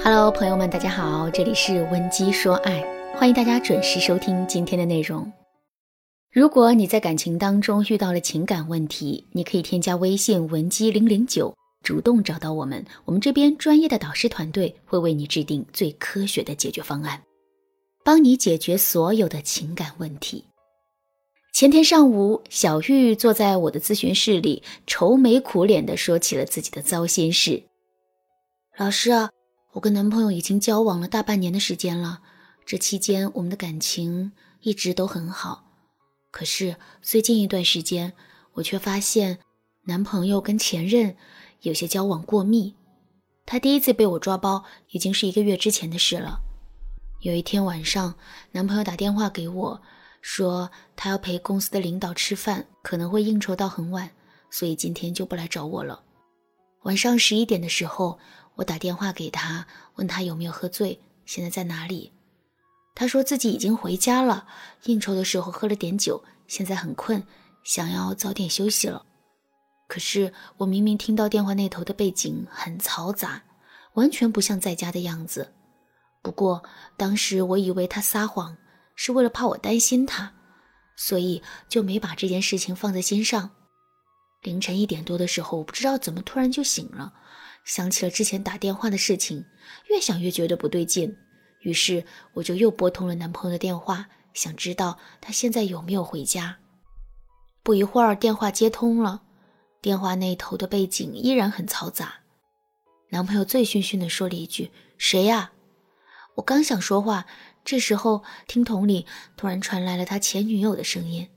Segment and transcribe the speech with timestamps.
[0.00, 2.80] Hello，朋友们，大家好，这里是温姬说爱，
[3.14, 5.30] 欢迎大家准时收听今天的内容。
[6.30, 11.52] 如果你在感情当中遇到了情感问题，你可以添加微信文姬零零九，
[11.82, 17.20] 主动找到我们，我们这边专业的导师团队会为你制定最科学的解决方案，
[18.04, 20.44] 帮你解决所有的情感问题。
[21.52, 27.64] 前天上午，小玉坐在我的咨询室里，愁眉苦脸地说起了自己的糟心事。
[28.76, 29.10] 老师，
[29.78, 32.20] 我跟男朋友已经交往了大半年的时间了，
[32.66, 35.62] 这期间我们的感情一直都很好。
[36.32, 38.12] 可是最近一段时间，
[38.54, 39.38] 我却发现
[39.84, 41.16] 男朋友跟前任
[41.60, 42.74] 有些交往过密。
[43.46, 46.40] 他第一次被我抓包，已经是一个月之前的事了。
[47.20, 48.16] 有一天晚上，
[48.50, 49.80] 男朋友打电话给我。
[50.20, 54.10] 说他要陪公司的领导吃饭，可能会应酬到很晚，
[54.50, 56.02] 所以今天就不来找我了。
[56.82, 58.18] 晚上十一点的时候，
[58.58, 62.12] 我打电话给他，问他有没有喝醉，现在在哪里。
[62.94, 64.46] 他说自己已经回家了，
[64.84, 67.24] 应酬的时候喝了点酒，现在很困，
[67.64, 69.06] 想要早点休息了。
[69.88, 73.42] 可是我明明听到电话那头的背景很嘈杂，
[73.94, 75.54] 完全不像在家的样子。
[76.22, 76.62] 不过
[76.96, 78.56] 当时我以为他撒谎。
[79.00, 80.34] 是为了怕我担心他，
[80.96, 83.50] 所以就没把这件事情放在心上。
[84.42, 87.14] 凌晨一点多的时候，我不知道怎么突然就醒了，
[87.68, 89.44] 想起了之前打电话的事情，
[89.90, 91.14] 越想越觉得不对劲，
[91.60, 92.02] 于是
[92.32, 96.56] 我就又拨通了男朋友的电话，想知道他现在有没有回家。
[97.62, 99.20] 不一会儿，电话接通了，
[99.82, 102.14] 电话那头的背景依然很嘈杂。
[103.10, 105.52] 男朋友醉醺醺地说了一句：“谁呀？”
[106.36, 107.26] 我刚想说话。
[107.66, 109.04] 这时候，听筒里
[109.36, 111.28] 突然传来了他前女友的声音，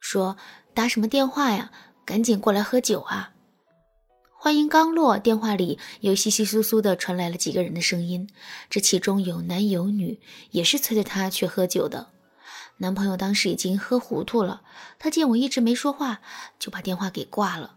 [0.00, 0.38] 说
[0.72, 1.70] ：“打什么电话呀？
[2.06, 3.34] 赶紧过来喝酒啊！”
[4.42, 8.26] 话音刚落，电话里又稀稀疏疏的传来了几个人的声音，
[8.70, 10.18] 这其中有男有女，
[10.52, 12.08] 也是催着他去喝酒的。
[12.78, 14.62] 男朋友当时已经喝糊涂了，
[14.98, 16.22] 他见我一直没说话，
[16.58, 17.74] 就把电话给挂了。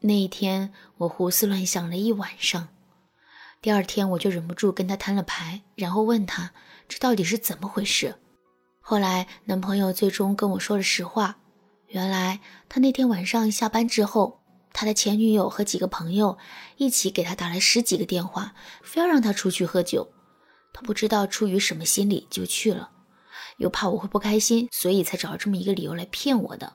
[0.00, 2.66] 那一天，我胡思乱想了一晚上。
[3.60, 6.50] 第二天我就忍不住跟他摊了牌，然后问他
[6.88, 8.16] 这到底是怎么回事。
[8.80, 11.36] 后来男朋友最终跟我说了实话，
[11.86, 14.41] 原来他那天晚上下班之后，
[14.72, 16.38] 他的前女友和几个朋友
[16.76, 20.12] 一起给他打了十几个电话，非要让他出去喝酒。
[20.72, 22.90] 他不知道出于什么心理就去了，
[23.58, 26.72] 又怕我会不开心，所以才找了这么一个理由来骗我的。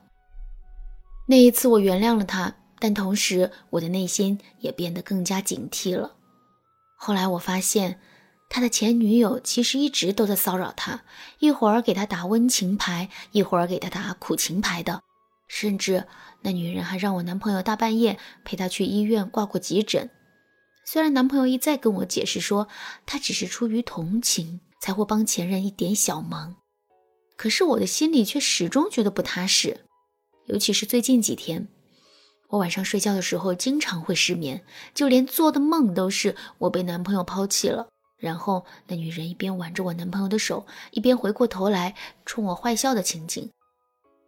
[1.27, 6.15] 那一次我原谅了他，但同时我的内心也变得更加警惕了。
[6.95, 7.99] 后来我发现，
[8.49, 11.01] 他的前女友其实一直都在骚扰他，
[11.39, 15.01] 一会儿给他打温情牌，一会儿给他打苦情牌的，
[15.47, 16.05] 甚至
[16.41, 20.09] 那女人还让我男朋友大半夜陪她去医院挂过急诊。
[20.85, 22.67] 虽然男朋友一再跟我解释说，
[23.05, 26.55] 他只是出于同情才会帮前任一点小忙，
[27.35, 29.81] 可是我的心里却始终觉得不踏实，
[30.45, 31.67] 尤其是最近几天。
[32.49, 37.89] 我晚上睡觉的时候经常会失眠，就连做的梦都是我被男朋友抛弃了。
[38.17, 41.93] 然后那女人一边挽着我男朋友的手，一边回过头来
[42.25, 43.51] 冲我坏笑的情景，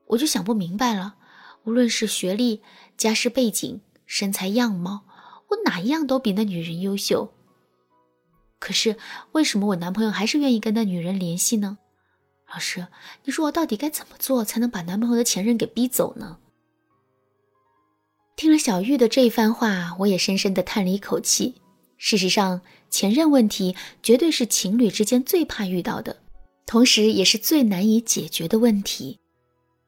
[0.10, 1.16] 我就想不明白了。
[1.64, 2.62] 无论是学历、
[2.98, 5.02] 家世背景、身材样貌，
[5.50, 7.34] 我哪一样都比那女人优秀。
[8.60, 8.98] 可是
[9.32, 11.78] 为什么我男朋友还是愿意跟那女人联系呢？
[12.52, 12.88] 老师，
[13.24, 16.38] 你说我到底该怎么做才能把男朋友的前任给逼走呢？
[18.36, 21.56] 听了小玉的这一番话，我也深深的叹了一口气。
[21.98, 26.18] 事实上，前任问题绝对是情侣之间最怕遇到的，
[26.66, 29.20] 同时也是最难以解决的问题。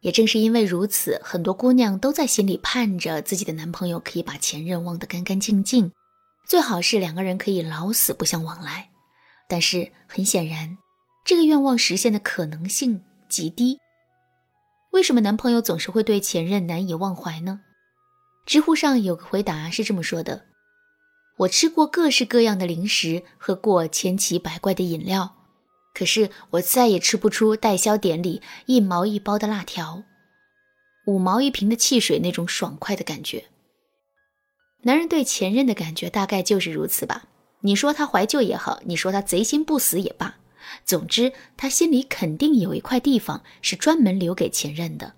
[0.01, 5.91] 也正是因为如此，很多姑娘都在心里盼着自己的男朋友可以把前任忘得干干净净，
[6.47, 8.89] 最好是两个人可以老死不相往来。
[9.47, 10.77] 但是很显然，
[11.23, 13.77] 这个愿望实现的可能性极低。
[14.91, 17.61] 为什么男朋友总是会对前任难以忘怀呢？
[18.45, 20.45] 知乎上有个回答是这么说的
[21.37, 25.40] ：“我吃过各式各样的零食，喝过千奇百怪的饮料，
[25.93, 30.03] 可是我再也吃不出代销点里一毛一包的辣条，
[31.05, 33.45] 五毛一瓶的汽水那种爽快的感觉。”
[34.83, 37.25] 男人对前任的感觉大概就是如此吧。
[37.61, 40.37] 你说他怀旧也好，你说他贼心不死也罢，
[40.83, 45.13] 总之他心里肯定有一块地方是专门留给前任的。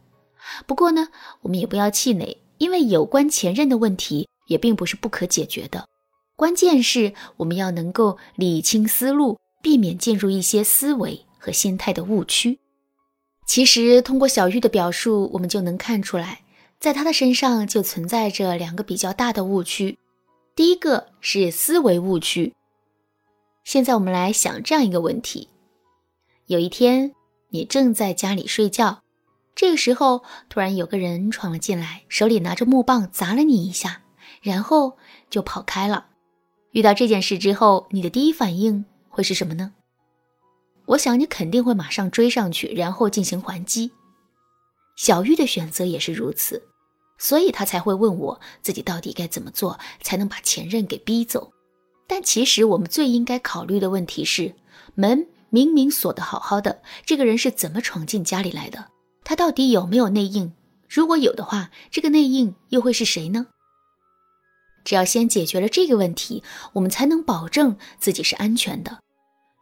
[0.66, 1.08] 不过呢，
[1.42, 2.38] 我们也不要气馁。
[2.60, 5.86] 因为有关前任的问题也并不是不可解决的，
[6.38, 12.60] 关键是我们要能够理清思路，避免进入一些思维和心态的误区。
[13.48, 16.42] 其实通过小玉的表述，我们就能看出来，
[16.80, 19.98] 在她的身上就存在着两个比较大的误区。
[20.56, 22.54] 第一个是思维误区。
[23.64, 25.48] 现在我们来想这样一个问题：
[26.48, 27.16] 有一天
[27.50, 29.02] 你正在家里睡觉，
[29.56, 34.02] 这个时候突然有个人闯了进来，手里拿着木棒砸了你一下，
[34.42, 34.98] 然后
[35.30, 36.08] 就跑开了。
[36.72, 38.84] 遇到这件事之后，你的第一反应
[39.14, 39.72] 会是什么呢？
[40.86, 43.92] 我想你肯定会马上追上去，然后进行还击。
[44.96, 46.64] 小玉的选择也是如此，
[47.20, 51.54] 所以他才会问我自己到底该怎么做才能把前任给逼走。
[52.08, 54.56] 但其实我们最应该考虑的问题是：
[54.96, 58.90] 门明明锁得好好的，这个人是怎么闯进家里来的？
[59.24, 60.52] 他到底有没有内应？
[60.90, 63.46] 如果有的话，这个内应又会是谁呢？
[64.84, 66.44] 只要先解决了这个问题，
[66.74, 69.00] 我们才能保证自己是安全的。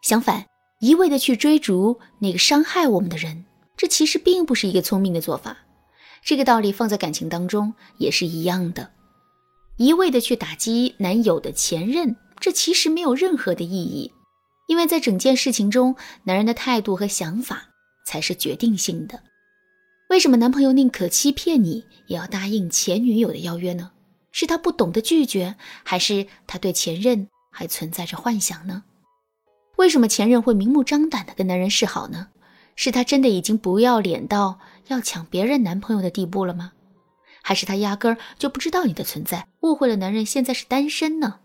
[0.02, 0.46] 相反，
[0.80, 3.46] 一味的去追逐那个伤害我们的人，
[3.78, 5.58] 这其实并不是一个聪明的做法。
[6.24, 8.92] 这个道理放在感情当中也是一样的。
[9.78, 14.12] 一味的去打击男友的前任，这其实没有任何的意义，
[14.68, 17.70] 因为在整件事情中，男人的态度和想法
[18.06, 19.24] 才是决定性的。
[20.10, 23.92] 为什么男朋友宁可欺骗你，也要答应前女友的邀约呢？
[24.32, 28.84] 是他不懂得拒绝，还是他对前任还存在着幻想呢？
[29.78, 32.30] 为什么前任会明目张胆的跟男人示好呢？
[32.76, 36.72] 是他真的已经不要脸到要抢别人男朋友的地步了吗？
[37.44, 41.40] 还是他压根儿就不知道你的存在，误会了男人现在是单身呢？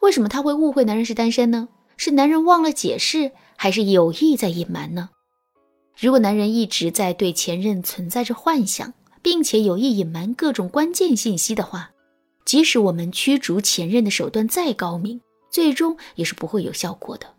[0.00, 1.68] 为什么他会误会男人是单身呢？
[1.96, 5.10] 是男人忘了解释，还是有意在隐瞒呢？
[5.96, 8.92] 如果男人一直在对前任存在着幻想，
[9.24, 11.92] 并且有意隐瞒各种关键信息的话，
[12.44, 15.18] 即使我们驱逐前任的手段再高明，
[15.50, 17.34] 最终也是不会有效果的。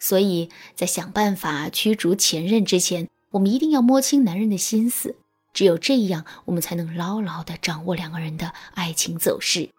[0.00, 5.14] 所以在想办法驱逐前任之前，我们一定要摸清男人的心思，
[5.52, 9.70] 只有这样，我们才能牢牢地掌握两个人的爱情走势。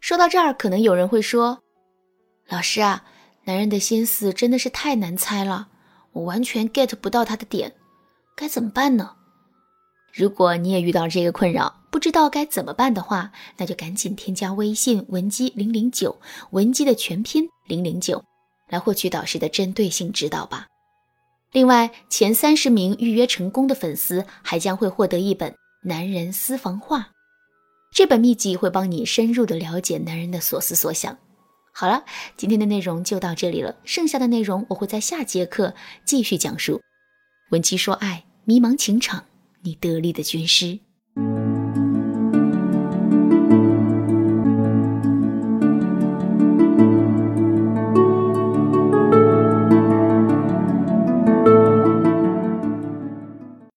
[0.00, 1.62] 说到这儿，可能有人会说
[2.46, 3.06] ：“老师啊，
[3.44, 5.68] 男人的心思真的是太难猜了，
[6.12, 7.72] 我完全 get 不到他的点，
[8.36, 9.16] 该怎么办呢？”
[10.12, 16.20] 如果你也遇到这个困扰，不知道该怎么办的话，那就赶紧添加微信文姬零零九，
[16.50, 18.22] 文姬的全拼零零九，
[18.68, 20.66] 来获取导师的针对性指导吧。
[21.52, 25.50] 另外，前三十名预约成功的粉丝还将会获得一本
[25.82, 26.98] 《男人私房话》，
[27.94, 31.16] 这本秘籍会帮你深入的了解男人的所思所想。
[31.74, 32.04] 好了，
[32.36, 35.74] 今天的内容就到这里了，剩下的内容我会在下节课
[36.04, 36.82] 继续讲述。
[37.50, 39.24] 文姬说爱，迷茫情场。
[39.62, 40.78] 你得力的军师。